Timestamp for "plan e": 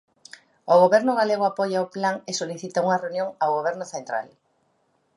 1.95-2.31